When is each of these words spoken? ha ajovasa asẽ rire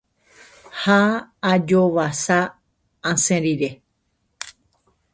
ha 0.83 0.99
ajovasa 1.51 2.39
asẽ 3.11 3.39
rire 3.43 3.69